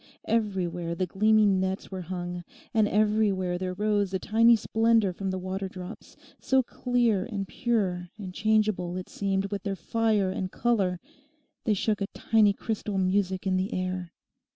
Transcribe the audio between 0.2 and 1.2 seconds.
Everywhere the